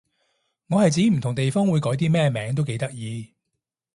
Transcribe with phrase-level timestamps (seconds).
[0.65, 3.35] 我係指唔同地方會改啲咩名都幾得意